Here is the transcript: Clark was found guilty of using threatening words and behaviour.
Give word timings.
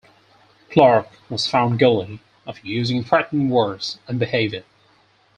Clark 0.71 1.09
was 1.29 1.45
found 1.45 1.77
guilty 1.77 2.21
of 2.47 2.65
using 2.65 3.03
threatening 3.03 3.49
words 3.49 3.99
and 4.07 4.17
behaviour. 4.17 4.63